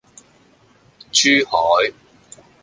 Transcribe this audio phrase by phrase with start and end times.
[1.11, 1.93] 珠海